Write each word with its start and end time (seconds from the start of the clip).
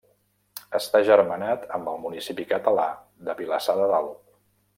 Està 0.77 1.01
agermanat 1.03 1.67
amb 1.79 1.91
el 1.93 2.01
municipi 2.07 2.47
català 2.55 2.87
de 3.29 3.37
Vilassar 3.45 3.77
de 3.83 3.87
Dalt. 3.95 4.19